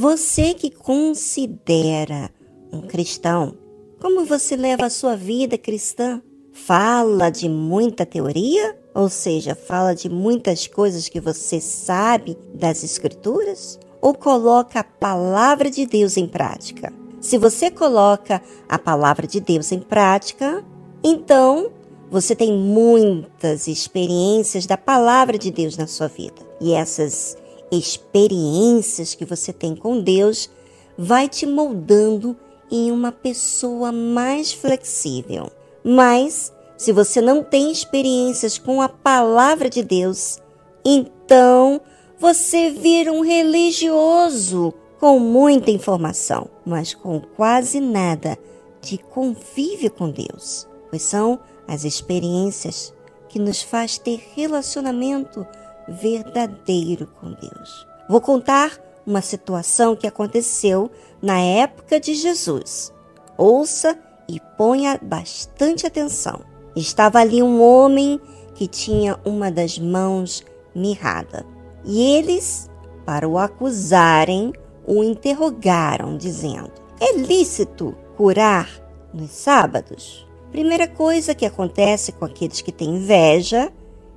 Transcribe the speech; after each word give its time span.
Você 0.00 0.54
que 0.54 0.70
considera 0.70 2.30
um 2.72 2.80
cristão, 2.80 3.54
como 4.00 4.24
você 4.24 4.56
leva 4.56 4.86
a 4.86 4.90
sua 4.90 5.14
vida 5.14 5.58
cristã? 5.58 6.22
Fala 6.54 7.28
de 7.28 7.50
muita 7.50 8.06
teoria? 8.06 8.78
Ou 8.94 9.10
seja, 9.10 9.54
fala 9.54 9.94
de 9.94 10.08
muitas 10.08 10.66
coisas 10.66 11.06
que 11.06 11.20
você 11.20 11.60
sabe 11.60 12.34
das 12.54 12.82
Escrituras? 12.82 13.78
Ou 14.00 14.14
coloca 14.14 14.80
a 14.80 14.84
palavra 14.84 15.70
de 15.70 15.84
Deus 15.84 16.16
em 16.16 16.26
prática? 16.26 16.90
Se 17.20 17.36
você 17.36 17.70
coloca 17.70 18.40
a 18.66 18.78
palavra 18.78 19.26
de 19.26 19.38
Deus 19.38 19.70
em 19.70 19.80
prática, 19.80 20.64
então 21.04 21.72
você 22.10 22.34
tem 22.34 22.54
muitas 22.56 23.68
experiências 23.68 24.64
da 24.64 24.78
palavra 24.78 25.36
de 25.36 25.50
Deus 25.50 25.76
na 25.76 25.86
sua 25.86 26.08
vida. 26.08 26.40
E 26.58 26.72
essas 26.72 27.36
experiências 27.70 29.14
que 29.14 29.24
você 29.24 29.52
tem 29.52 29.74
com 29.74 30.00
Deus 30.00 30.50
vai 30.96 31.28
te 31.28 31.46
moldando 31.46 32.36
em 32.70 32.90
uma 32.90 33.10
pessoa 33.10 33.90
mais 33.90 34.52
flexível. 34.52 35.50
Mas 35.82 36.52
se 36.76 36.92
você 36.92 37.20
não 37.20 37.42
tem 37.42 37.70
experiências 37.70 38.58
com 38.58 38.80
a 38.80 38.88
palavra 38.88 39.68
de 39.68 39.82
Deus, 39.82 40.38
então 40.84 41.80
você 42.18 42.70
vira 42.70 43.12
um 43.12 43.22
religioso 43.22 44.74
com 44.98 45.18
muita 45.18 45.70
informação, 45.70 46.48
mas 46.64 46.94
com 46.94 47.20
quase 47.20 47.80
nada 47.80 48.38
de 48.82 48.98
convívio 48.98 49.90
com 49.90 50.10
Deus, 50.10 50.68
pois 50.90 51.02
são 51.02 51.38
as 51.66 51.84
experiências 51.84 52.92
que 53.28 53.38
nos 53.38 53.62
faz 53.62 53.96
ter 53.96 54.22
relacionamento 54.34 55.46
verdadeiro 55.90 57.06
com 57.20 57.32
Deus. 57.32 57.86
Vou 58.08 58.20
contar 58.20 58.78
uma 59.06 59.20
situação 59.20 59.96
que 59.96 60.06
aconteceu 60.06 60.90
na 61.20 61.38
época 61.40 61.98
de 61.98 62.14
Jesus. 62.14 62.92
Ouça 63.36 63.98
e 64.28 64.40
ponha 64.56 64.98
bastante 65.02 65.86
atenção. 65.86 66.40
Estava 66.76 67.18
ali 67.18 67.42
um 67.42 67.60
homem 67.60 68.20
que 68.54 68.66
tinha 68.66 69.18
uma 69.24 69.50
das 69.50 69.78
mãos 69.78 70.44
mirrada. 70.74 71.44
E 71.84 72.00
eles, 72.00 72.70
para 73.04 73.28
o 73.28 73.38
acusarem, 73.38 74.52
o 74.86 75.02
interrogaram, 75.02 76.16
dizendo: 76.16 76.70
É 77.00 77.16
lícito 77.16 77.96
curar 78.16 78.68
nos 79.12 79.30
sábados? 79.30 80.26
Primeira 80.52 80.86
coisa 80.86 81.34
que 81.34 81.46
acontece 81.46 82.12
com 82.12 82.24
aqueles 82.24 82.60
que 82.60 82.72
têm 82.72 82.96
inveja 82.96 83.72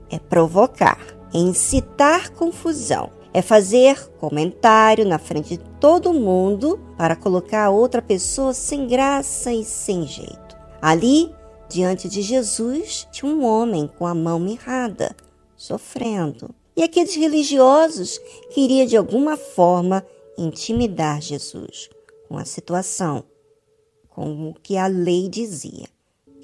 é 0.09 0.19
provocar, 0.19 0.99
é 1.33 1.37
incitar 1.37 2.31
confusão, 2.31 3.11
é 3.33 3.41
fazer 3.41 4.09
comentário 4.19 5.05
na 5.05 5.17
frente 5.17 5.57
de 5.57 5.63
todo 5.79 6.13
mundo 6.13 6.79
para 6.97 7.15
colocar 7.15 7.65
a 7.65 7.69
outra 7.71 8.01
pessoa 8.01 8.53
sem 8.53 8.87
graça 8.87 9.51
e 9.51 9.63
sem 9.65 10.05
jeito. 10.05 10.55
Ali, 10.81 11.33
diante 11.67 12.07
de 12.07 12.21
Jesus, 12.21 13.07
tinha 13.11 13.31
um 13.31 13.43
homem 13.43 13.89
com 13.97 14.05
a 14.05 14.13
mão 14.13 14.39
mirrada, 14.39 15.15
sofrendo. 15.55 16.53
E 16.75 16.83
aqueles 16.83 17.15
religiosos 17.15 18.19
queriam 18.51 18.85
de 18.85 18.97
alguma 18.97 19.37
forma 19.37 20.05
intimidar 20.37 21.21
Jesus 21.21 21.89
com 22.27 22.37
a 22.37 22.45
situação, 22.45 23.23
com 24.09 24.49
o 24.49 24.53
que 24.53 24.77
a 24.77 24.87
lei 24.87 25.29
dizia. 25.29 25.87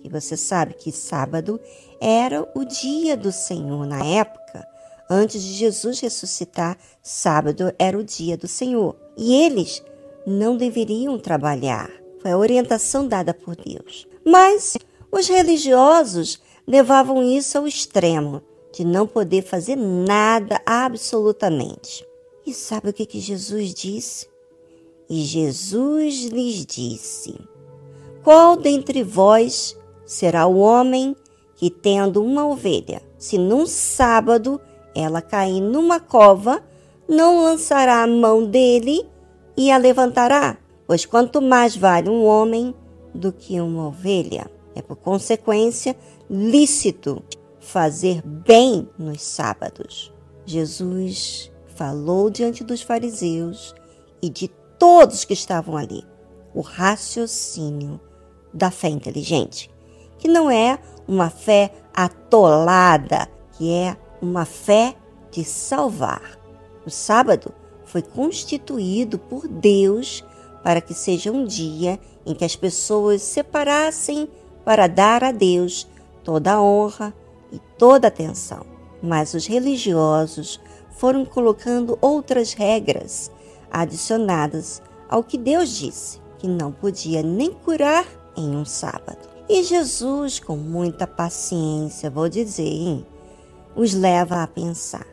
E 0.04 0.10
você 0.10 0.38
sabe 0.38 0.74
que 0.74 0.92
sábado 0.92 1.60
era 2.00 2.50
o 2.56 2.64
dia 2.64 3.18
do 3.18 3.32
Senhor 3.32 3.86
na 3.86 4.04
época. 4.06 4.68
Antes 5.10 5.42
de 5.42 5.54
Jesus 5.54 6.00
ressuscitar, 6.00 6.78
sábado 7.02 7.74
era 7.80 7.98
o 7.98 8.04
dia 8.04 8.38
do 8.38 8.48
Senhor. 8.48 8.96
E 9.18 9.34
eles 9.34 9.84
não 10.26 10.56
deveriam 10.56 11.18
trabalhar. 11.18 11.90
Foi 12.22 12.32
a 12.32 12.38
orientação 12.38 13.08
dada 13.08 13.34
por 13.34 13.56
Deus. 13.56 14.08
Mas 14.24 14.78
os 15.12 15.28
religiosos 15.28 16.40
levavam 16.68 17.24
isso 17.24 17.58
ao 17.58 17.68
extremo 17.68 18.44
de 18.72 18.86
não 18.86 19.08
poder 19.08 19.42
fazer 19.42 19.76
nada 19.76 20.62
absolutamente. 20.66 22.06
E 22.46 22.54
sabe 22.54 22.90
o 22.90 22.94
que, 22.94 23.06
que 23.06 23.20
Jesus 23.20 23.74
disse? 23.74 24.28
E 25.10 25.24
Jesus 25.24 26.26
lhes 26.26 26.66
disse: 26.66 27.36
Qual 28.24 28.56
dentre 28.56 29.04
vós 29.04 29.76
será 30.06 30.46
o 30.46 30.58
homem 30.58 31.16
que, 31.56 31.70
tendo 31.70 32.24
uma 32.24 32.48
ovelha, 32.48 33.02
se 33.18 33.38
num 33.38 33.66
sábado 33.66 34.62
ela 34.96 35.22
cair 35.22 35.62
numa 35.62 36.00
cova, 36.00 36.64
não 37.08 37.44
lançará 37.44 38.04
a 38.04 38.08
mão 38.08 38.46
dele 38.46 39.06
e 39.56 39.72
a 39.72 39.78
levantará? 39.78 40.58
Pois 40.86 41.06
quanto 41.06 41.42
mais 41.42 41.76
vale 41.76 42.10
um 42.10 42.26
homem 42.26 42.74
do 43.14 43.32
que 43.32 43.60
uma 43.60 43.88
ovelha. 43.88 44.50
É 44.76 44.82
por 44.82 44.96
consequência 44.96 45.96
lícito 46.30 47.24
fazer 47.60 48.22
bem 48.24 48.88
nos 48.98 49.22
sábados. 49.22 50.14
Jesus 50.46 51.52
falou 51.76 52.30
diante 52.30 52.64
dos 52.64 52.82
fariseus 52.82 53.76
e 54.22 54.30
de 54.30 54.48
todos 54.78 55.24
que 55.26 55.34
estavam 55.34 55.78
ali 55.78 56.04
o 56.54 56.62
raciocínio 56.62 58.00
da 58.54 58.72
fé 58.72 58.90
inteligente 58.90 59.70
que 60.20 60.28
não 60.28 60.52
é 60.52 60.78
uma 61.08 61.30
fé 61.32 61.72
atolada, 61.94 63.28
que 63.54 63.72
é 63.72 63.98
uma 64.22 64.46
fé 64.46 64.96
de 65.32 65.44
salvar. 65.44 66.38
O 66.86 66.90
sábado 66.90 67.54
foi 67.86 68.02
constituído 68.02 69.18
por 69.18 69.48
Deus 69.48 70.24
para 70.64 70.82
que 70.82 70.94
seja 70.94 71.32
um 71.32 71.46
dia 71.46 72.00
em 72.26 72.36
que 72.36 72.46
as 72.46 72.56
pessoas 72.56 73.22
separassem 73.22 74.30
para 74.64 74.88
dar 74.88 75.24
a 75.24 75.32
Deus 75.32 75.88
toda 76.24 76.54
a 76.54 76.62
honra 76.62 77.14
e 77.52 77.60
toda 77.78 78.08
a 78.08 78.10
atenção. 78.10 78.66
Mas 79.02 79.34
os 79.34 79.48
religiosos 79.48 80.60
foram 80.92 81.26
colocando 81.26 81.98
outras 82.02 82.54
regras 82.54 83.32
adicionadas 83.72 84.82
ao 85.10 85.24
que 85.24 85.38
Deus 85.38 85.78
disse, 85.78 86.20
que 86.38 86.48
não 86.48 86.72
podia 86.72 87.24
nem 87.24 87.52
curar 87.52 88.06
em 88.36 88.56
um 88.56 88.66
sábado. 88.66 89.28
E 89.48 89.64
Jesus, 89.64 90.40
com 90.40 90.56
muita 90.56 91.08
paciência, 91.08 92.10
vou 92.10 92.30
dizer, 92.30 93.04
os 93.80 93.94
leva 93.94 94.44
a 94.44 94.48
pensar, 94.48 95.08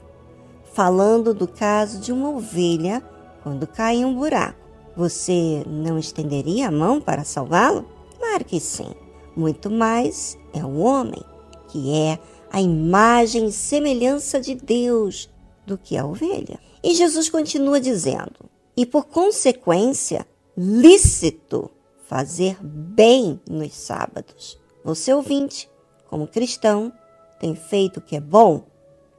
falando 0.72 1.32
do 1.32 1.46
caso 1.46 2.00
de 2.00 2.10
uma 2.10 2.30
ovelha 2.30 3.00
quando 3.40 3.64
cai 3.64 3.98
em 3.98 4.04
um 4.04 4.12
buraco. 4.12 4.58
Você 4.96 5.62
não 5.68 5.96
estenderia 5.96 6.66
a 6.66 6.72
mão 6.72 7.00
para 7.00 7.22
salvá-lo? 7.22 7.86
Claro 8.18 8.44
que 8.44 8.58
sim. 8.58 8.92
Muito 9.36 9.70
mais 9.70 10.36
é 10.52 10.64
o 10.64 10.78
homem, 10.78 11.22
que 11.68 11.94
é 11.94 12.18
a 12.50 12.60
imagem 12.60 13.46
e 13.46 13.52
semelhança 13.52 14.40
de 14.40 14.56
Deus, 14.56 15.30
do 15.64 15.78
que 15.78 15.96
a 15.96 16.04
ovelha. 16.04 16.58
E 16.82 16.92
Jesus 16.92 17.28
continua 17.28 17.80
dizendo: 17.80 18.50
e 18.76 18.84
por 18.84 19.04
consequência, 19.04 20.26
lícito 20.56 21.70
fazer 22.08 22.56
bem 22.60 23.40
nos 23.48 23.74
sábados. 23.74 24.58
Você 24.82 25.14
ouvinte, 25.14 25.70
como 26.08 26.26
cristão, 26.26 26.92
tem 27.38 27.54
feito 27.54 27.98
o 27.98 28.00
que 28.00 28.16
é 28.16 28.20
bom, 28.20 28.64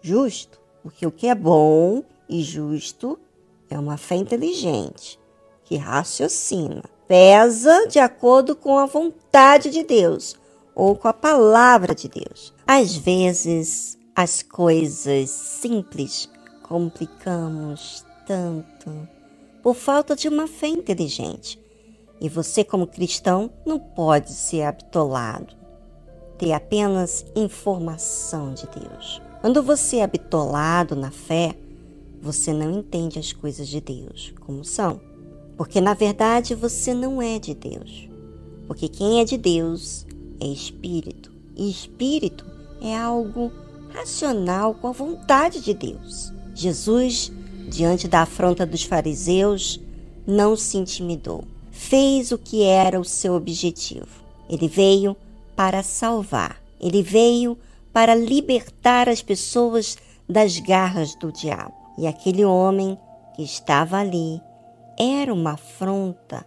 justo, 0.01 0.59
porque 0.81 1.05
o 1.05 1.11
que 1.11 1.27
é 1.27 1.35
bom 1.35 2.03
e 2.29 2.41
justo 2.41 3.19
é 3.69 3.77
uma 3.77 3.97
fé 3.97 4.15
inteligente, 4.15 5.19
que 5.63 5.75
raciocina, 5.75 6.83
pesa 7.07 7.87
de 7.87 7.99
acordo 7.99 8.55
com 8.55 8.77
a 8.77 8.85
vontade 8.85 9.69
de 9.69 9.83
Deus 9.83 10.35
ou 10.75 10.95
com 10.95 11.07
a 11.07 11.13
palavra 11.13 11.95
de 11.95 12.07
Deus. 12.07 12.53
Às 12.65 12.95
vezes, 12.95 13.97
as 14.15 14.41
coisas 14.41 15.29
simples 15.29 16.29
complicamos 16.63 18.05
tanto 18.25 19.07
por 19.63 19.75
falta 19.75 20.15
de 20.15 20.27
uma 20.27 20.47
fé 20.47 20.67
inteligente. 20.67 21.59
E 22.19 22.27
você, 22.27 22.63
como 22.63 22.87
cristão, 22.87 23.49
não 23.65 23.79
pode 23.79 24.31
ser 24.31 24.63
habitolado, 24.63 25.55
ter 26.37 26.53
apenas 26.53 27.25
informação 27.35 28.53
de 28.53 28.67
Deus. 28.67 29.21
Quando 29.41 29.61
você 29.63 29.97
é 29.97 30.03
habitolado 30.03 30.95
na 30.95 31.11
fé, 31.11 31.55
você 32.21 32.53
não 32.53 32.71
entende 32.71 33.19
as 33.19 33.31
coisas 33.31 33.67
de 33.67 33.79
Deus 33.79 34.33
como 34.41 34.63
são. 34.63 34.99
Porque 35.55 35.81
na 35.81 35.93
verdade 35.93 36.55
você 36.55 36.93
não 36.93 37.21
é 37.21 37.39
de 37.39 37.53
Deus. 37.53 38.07
Porque 38.67 38.87
quem 38.87 39.19
é 39.19 39.25
de 39.25 39.37
Deus 39.37 40.05
é 40.39 40.47
espírito. 40.47 41.31
E 41.55 41.69
espírito 41.69 42.45
é 42.81 42.95
algo 42.95 43.51
racional 43.93 44.73
com 44.75 44.87
a 44.87 44.91
vontade 44.91 45.61
de 45.61 45.73
Deus. 45.73 46.31
Jesus, 46.53 47.31
diante 47.69 48.07
da 48.07 48.21
afronta 48.21 48.65
dos 48.65 48.83
fariseus, 48.83 49.79
não 50.25 50.55
se 50.55 50.77
intimidou 50.77 51.43
fez 51.77 52.31
o 52.31 52.37
que 52.37 52.63
era 52.63 52.99
o 52.99 53.05
seu 53.05 53.35
objetivo. 53.35 54.07
Ele 54.49 54.67
veio 54.67 55.15
para 55.57 55.81
salvar, 55.81 56.61
ele 56.79 57.01
veio 57.01 57.57
para 57.91 58.13
libertar 58.13 59.09
as 59.09 59.23
pessoas 59.23 59.97
das 60.29 60.59
garras 60.59 61.15
do 61.15 61.31
diabo. 61.31 61.73
E 61.97 62.05
aquele 62.05 62.45
homem 62.45 62.95
que 63.35 63.41
estava 63.41 63.97
ali 63.97 64.39
era 64.99 65.33
uma 65.33 65.53
afronta 65.53 66.45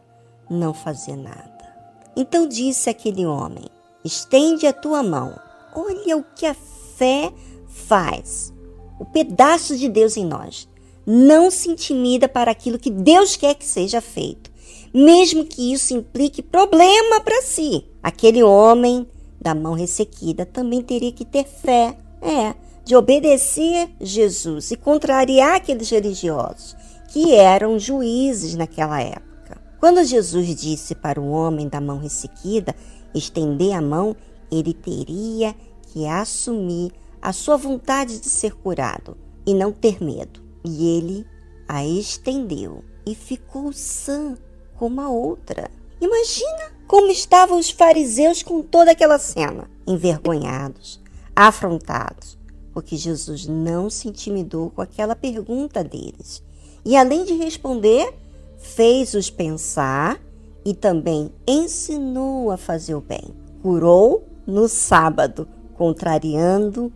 não 0.49 0.73
fazer 0.73 1.17
nada. 1.17 1.75
Então 2.17 2.47
disse 2.47 2.89
aquele 2.89 3.27
homem: 3.27 3.65
Estende 4.05 4.67
a 4.67 4.73
tua 4.73 5.03
mão. 5.03 5.37
Olha 5.75 6.17
o 6.17 6.25
que 6.37 6.47
a 6.47 6.55
fé 6.55 7.33
faz. 7.69 8.53
O 9.01 9.05
pedaço 9.05 9.77
de 9.77 9.89
Deus 9.89 10.17
em 10.17 10.25
nós 10.25 10.69
não 11.05 11.51
se 11.51 11.69
intimida 11.69 12.29
para 12.29 12.51
aquilo 12.51 12.79
que 12.79 12.91
Deus 12.91 13.35
quer 13.35 13.55
que 13.55 13.65
seja 13.65 14.01
feito, 14.01 14.50
mesmo 14.93 15.45
que 15.45 15.73
isso 15.73 15.95
implique 15.95 16.43
problema 16.43 17.21
para 17.21 17.43
si. 17.43 17.85
Aquele 18.03 18.43
homem 18.43 19.07
da 19.41 19.55
mão 19.55 19.75
ressequida 19.75 20.45
também 20.45 20.83
teria 20.83 21.13
que 21.13 21.25
ter 21.25 21.45
fé, 21.45 21.97
é, 22.21 22.55
de 22.85 22.95
obedecer 22.95 23.89
Jesus 24.01 24.71
e 24.71 24.77
contrariar 24.77 25.57
aqueles 25.57 25.89
religiosos 25.89 26.77
que 27.09 27.35
eram 27.35 27.79
juízes 27.79 28.55
naquela 28.55 29.01
época. 29.01 29.61
Quando 29.79 30.05
Jesus 30.05 30.55
disse 30.55 30.95
para 30.95 31.21
o 31.21 31.31
homem 31.31 31.69
da 31.69 31.81
mão 31.81 31.99
ressequida 31.99 32.75
estender 33.15 33.73
a 33.73 33.81
mão, 33.81 34.15
ele 34.51 34.75
teria 34.75 35.55
que 35.93 36.07
assumir 36.07 36.93
a 37.21 37.33
sua 37.33 37.57
vontade 37.57 38.21
de 38.21 38.29
ser 38.29 38.55
curado 38.55 39.17
e 39.47 39.55
não 39.55 39.73
ter 39.73 40.03
medo. 40.03 40.41
E 40.65 40.99
ele 40.99 41.27
a 41.67 41.85
estendeu 41.85 42.85
e 43.07 43.15
ficou 43.15 43.73
sã 43.73 44.37
como 44.81 44.99
a 45.03 45.11
outra. 45.11 45.71
Imagina 46.01 46.73
como 46.89 47.09
estavam 47.09 47.59
os 47.59 47.69
fariseus 47.69 48.43
com 48.43 48.63
toda 48.63 48.93
aquela 48.93 49.19
cena, 49.19 49.71
envergonhados, 49.87 50.99
afrontados, 51.37 52.39
porque 52.73 52.97
Jesus 52.97 53.47
não 53.47 53.91
se 53.91 54.09
intimidou 54.09 54.71
com 54.71 54.81
aquela 54.81 55.15
pergunta 55.15 55.85
deles. 55.85 56.43
E 56.83 56.97
além 56.97 57.27
de 57.27 57.35
responder, 57.35 58.11
fez-os 58.57 59.29
pensar 59.29 60.19
e 60.65 60.73
também 60.73 61.31
ensinou 61.47 62.51
a 62.51 62.57
fazer 62.57 62.95
o 62.95 63.03
bem. 63.03 63.35
Curou 63.61 64.25
no 64.47 64.67
sábado, 64.67 65.47
contrariando 65.75 66.91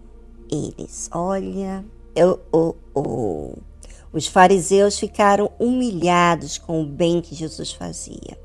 eles. 0.51 1.11
Olha, 1.13 1.85
eu, 2.17 2.41
oh, 2.51 2.75
oh. 2.95 3.74
Os 4.15 4.29
fariseus 4.29 4.97
ficaram 4.97 5.51
humilhados 5.59 6.57
com 6.57 6.81
o 6.81 6.87
bem 6.87 7.21
que 7.21 7.35
Jesus 7.35 7.73
fazia. 7.73 8.39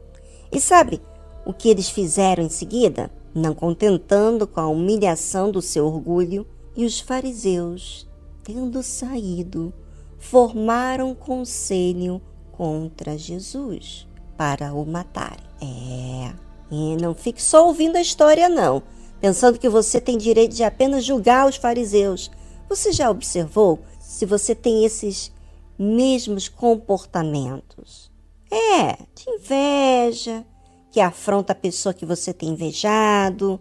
E 0.51 0.59
sabe 0.59 0.99
o 1.45 1.53
que 1.53 1.69
eles 1.69 1.87
fizeram 1.87 2.43
em 2.43 2.49
seguida? 2.49 3.11
Não 3.35 3.53
contentando 3.53 4.47
com 4.47 4.59
a 4.59 4.67
humilhação 4.67 5.51
do 5.51 5.61
seu 5.61 5.85
orgulho, 5.85 6.47
e 6.75 6.85
os 6.85 6.99
fariseus, 6.99 8.07
tendo 8.43 8.81
saído, 8.81 9.71
formaram 10.17 11.13
conselho 11.13 12.19
contra 12.51 13.17
Jesus 13.17 14.07
para 14.35 14.73
o 14.73 14.85
matar. 14.85 15.37
É, 15.61 16.33
e 16.71 16.95
não 16.99 17.13
fique 17.13 17.41
só 17.41 17.67
ouvindo 17.67 17.97
a 17.97 18.01
história, 18.01 18.49
não, 18.49 18.81
pensando 19.21 19.59
que 19.59 19.69
você 19.69 20.01
tem 20.01 20.17
direito 20.17 20.55
de 20.55 20.63
apenas 20.63 21.05
julgar 21.05 21.47
os 21.47 21.57
fariseus. 21.57 22.31
Você 22.67 22.91
já 22.91 23.09
observou 23.11 23.79
se 23.99 24.25
você 24.25 24.55
tem 24.55 24.85
esses 24.85 25.31
mesmos 25.79 26.49
comportamentos? 26.49 28.11
É, 28.51 28.97
de 29.15 29.29
inveja, 29.29 30.45
que 30.91 30.99
afronta 30.99 31.53
a 31.53 31.55
pessoa 31.55 31.93
que 31.93 32.05
você 32.05 32.33
tem 32.33 32.49
invejado. 32.49 33.59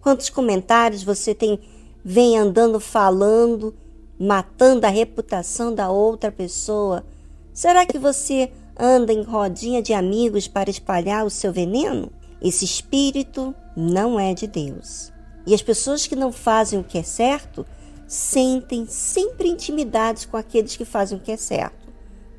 Quantos 0.00 0.30
comentários 0.30 1.02
você 1.02 1.34
tem 1.34 1.60
vem 2.02 2.38
andando 2.38 2.80
falando, 2.80 3.74
matando 4.18 4.86
a 4.86 4.88
reputação 4.88 5.74
da 5.74 5.90
outra 5.90 6.32
pessoa? 6.32 7.04
Será 7.52 7.84
que 7.84 7.98
você 7.98 8.50
anda 8.78 9.12
em 9.12 9.22
rodinha 9.22 9.82
de 9.82 9.92
amigos 9.92 10.48
para 10.48 10.70
espalhar 10.70 11.26
o 11.26 11.30
seu 11.30 11.52
veneno? 11.52 12.10
Esse 12.40 12.64
espírito 12.64 13.54
não 13.76 14.18
é 14.18 14.32
de 14.32 14.46
Deus. 14.46 15.12
E 15.46 15.52
as 15.52 15.60
pessoas 15.60 16.06
que 16.06 16.16
não 16.16 16.32
fazem 16.32 16.78
o 16.78 16.84
que 16.84 16.96
é 16.96 17.02
certo 17.02 17.66
sentem 18.10 18.86
sempre 18.86 19.48
intimidades 19.48 20.24
com 20.24 20.36
aqueles 20.36 20.76
que 20.76 20.84
fazem 20.84 21.16
o 21.16 21.20
que 21.20 21.30
é 21.30 21.36
certo. 21.36 21.88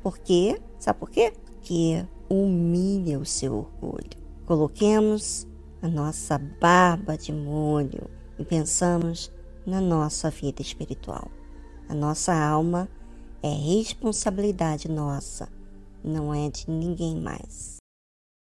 Por 0.02 0.18
quê? 0.18 0.60
Sabe 0.78 0.98
por 0.98 1.08
quê? 1.08 1.32
Porque 1.46 2.04
humilha 2.28 3.18
o 3.18 3.24
seu 3.24 3.54
orgulho. 3.54 4.10
Coloquemos 4.44 5.46
a 5.80 5.88
nossa 5.88 6.36
barba 6.36 7.16
de 7.16 7.32
molho 7.32 8.10
e 8.38 8.44
pensamos 8.44 9.32
na 9.64 9.80
nossa 9.80 10.28
vida 10.28 10.60
espiritual. 10.60 11.30
A 11.88 11.94
nossa 11.94 12.34
alma 12.34 12.86
é 13.42 13.48
responsabilidade 13.48 14.90
nossa 14.90 15.48
não 16.04 16.34
é 16.34 16.50
de 16.50 16.68
ninguém 16.68 17.16
mais. 17.16 17.81